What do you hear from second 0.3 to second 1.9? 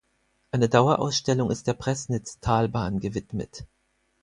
Eine Dauerausstellung ist der